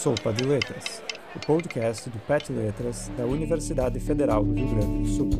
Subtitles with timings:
[0.00, 1.02] Sopa de Letras,
[1.36, 5.30] o podcast do PET Letras da Universidade Federal do Rio Grande do Sul.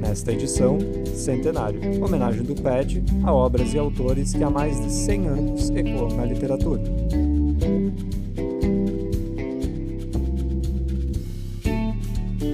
[0.00, 5.28] Nesta edição, Centenário, homenagem do PET a obras e autores que há mais de 100
[5.28, 6.82] anos ecoam na literatura.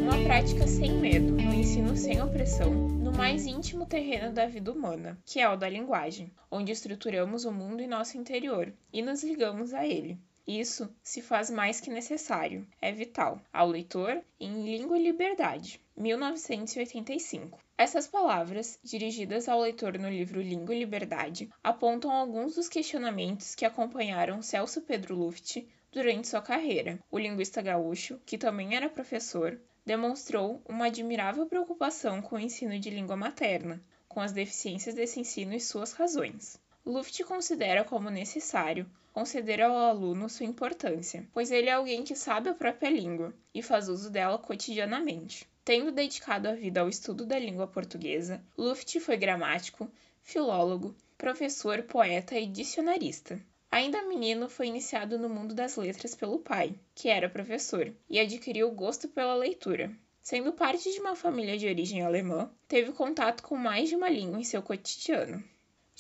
[0.03, 5.17] Uma prática sem medo, no ensino sem opressão, no mais íntimo terreno da vida humana,
[5.25, 9.73] que é o da linguagem, onde estruturamos o mundo em nosso interior e nos ligamos
[9.73, 10.19] a ele.
[10.51, 13.39] Isso se faz mais que necessário, é vital.
[13.53, 17.61] Ao leitor, em Língua e Liberdade, 1985.
[17.77, 23.67] Essas palavras, dirigidas ao leitor no livro Língua e Liberdade, apontam alguns dos questionamentos que
[23.67, 26.99] acompanharam Celso Pedro Luft durante sua carreira.
[27.11, 32.89] O linguista gaúcho, que também era professor, demonstrou uma admirável preocupação com o ensino de
[32.89, 36.59] língua materna, com as deficiências desse ensino e suas razões.
[36.91, 42.49] Luft considera como necessário conceder ao aluno sua importância, pois ele é alguém que sabe
[42.49, 45.47] a própria língua e faz uso dela cotidianamente.
[45.67, 49.87] Tendo dedicado a vida ao estudo da língua portuguesa, Luft foi gramático,
[50.23, 53.39] filólogo, professor, poeta e dicionarista.
[53.71, 58.71] Ainda menino, foi iniciado no mundo das letras pelo pai, que era professor, e adquiriu
[58.71, 59.95] gosto pela leitura.
[60.23, 64.41] Sendo parte de uma família de origem alemã, teve contato com mais de uma língua
[64.41, 65.45] em seu cotidiano.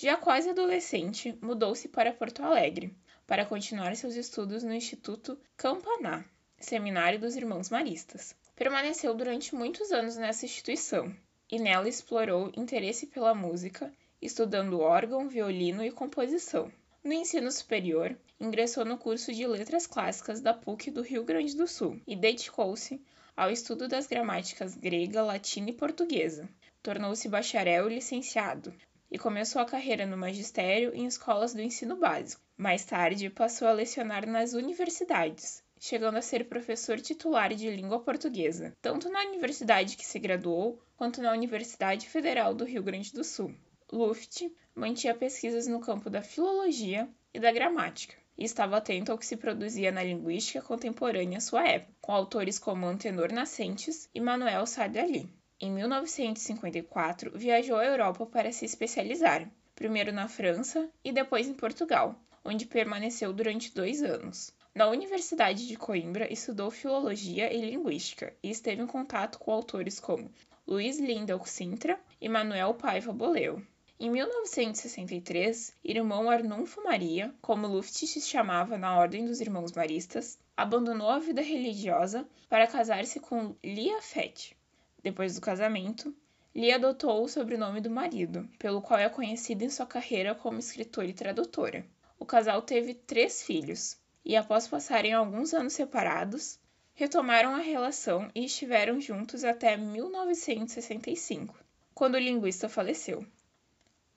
[0.01, 2.95] Já quase adolescente, mudou-se para Porto Alegre,
[3.27, 6.25] para continuar seus estudos no Instituto Campaná,
[6.57, 8.33] Seminário dos Irmãos Maristas.
[8.55, 11.13] Permaneceu durante muitos anos nessa instituição
[11.51, 16.71] e nela explorou interesse pela música, estudando órgão, violino e composição.
[17.03, 21.67] No ensino superior, ingressou no curso de Letras Clássicas da PUC do Rio Grande do
[21.67, 23.03] Sul e dedicou-se
[23.37, 26.49] ao estudo das gramáticas grega, latina e portuguesa.
[26.81, 28.73] Tornou-se bacharel e licenciado,
[29.11, 32.43] e começou a carreira no magistério em escolas do ensino básico.
[32.57, 38.77] Mais tarde, passou a lecionar nas universidades, chegando a ser professor titular de língua portuguesa,
[38.83, 43.55] tanto na universidade que se graduou, quanto na Universidade Federal do Rio Grande do Sul.
[43.91, 49.27] Luft mantinha pesquisas no campo da filologia e da gramática, e estava atento ao que
[49.27, 54.67] se produzia na linguística contemporânea à sua época, com autores como Antenor Nascentes e Manuel
[54.67, 55.29] Sade Ali.
[55.61, 62.15] Em 1954, viajou à Europa para se especializar, primeiro na França e depois em Portugal,
[62.45, 64.55] onde permaneceu durante dois anos.
[64.73, 70.31] Na Universidade de Coimbra, estudou filologia e linguística e esteve em contato com autores como
[70.65, 73.61] Luiz Lindau Sintra e Manuel Paiva Boleu.
[73.99, 81.11] Em 1963, irmão Arnulfo Maria, como Luft se chamava na Ordem dos Irmãos Maristas, abandonou
[81.11, 84.57] a vida religiosa para casar-se com Lia Fett.
[85.03, 86.15] Depois do casamento,
[86.53, 91.07] Lia adotou o sobrenome do marido, pelo qual é conhecida em sua carreira como escritora
[91.07, 91.87] e tradutora.
[92.19, 96.59] O casal teve três filhos, e após passarem alguns anos separados,
[96.95, 101.57] retomaram a relação e estiveram juntos até 1965,
[101.95, 103.25] quando o linguista faleceu.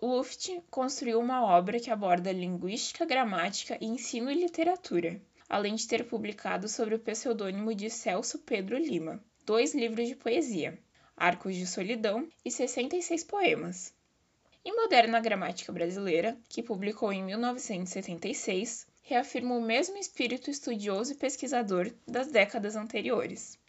[0.02, 6.68] Luft construiu uma obra que aborda linguística, gramática, ensino e literatura, além de ter publicado
[6.68, 10.80] sob o pseudônimo de Celso Pedro Lima dois livros de poesia,
[11.18, 13.94] Arcos de Solidão e 66 poemas.
[14.64, 21.92] Em Moderna Gramática Brasileira, que publicou em 1976, reafirma o mesmo espírito estudioso e pesquisador
[22.08, 23.60] das décadas anteriores,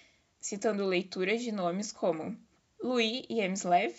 [0.41, 2.39] citando leituras de nomes como
[2.81, 3.93] Louis Yemslev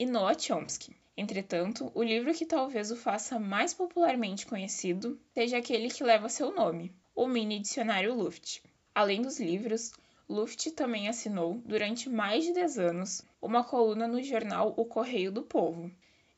[0.00, 0.96] e Noah Chomsky.
[1.18, 6.50] Entretanto, o livro que talvez o faça mais popularmente conhecido seja aquele que leva seu
[6.50, 8.62] nome, o Mini Dicionário Luft.
[8.94, 9.92] Além dos livros,
[10.28, 15.42] Luft também assinou, durante mais de 10 anos, uma coluna no jornal O Correio do
[15.42, 15.88] Povo,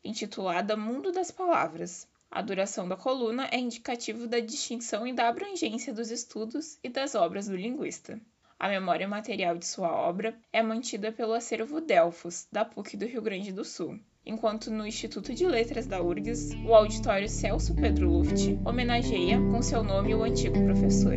[0.05, 2.07] intitulada Mundo das Palavras.
[2.31, 7.15] A duração da coluna é indicativo da distinção e da abrangência dos estudos e das
[7.15, 8.21] obras do linguista.
[8.59, 13.23] A memória material de sua obra é mantida pelo acervo Delfos, da PUC do Rio
[13.23, 18.59] Grande do Sul, enquanto no Instituto de Letras da URGS, o auditório Celso Pedro Luft
[18.67, 21.17] homenageia com seu nome o antigo professor.